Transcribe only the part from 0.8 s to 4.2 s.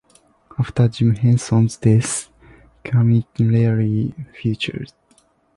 Jim Henson's death, Kermit rarely